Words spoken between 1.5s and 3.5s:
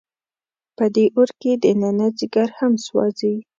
دننه ځیګر هم سوځي.